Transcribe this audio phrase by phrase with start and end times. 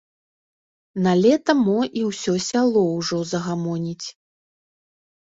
[1.07, 4.07] Налета мо і ўсё сяло ўжо загамоніць.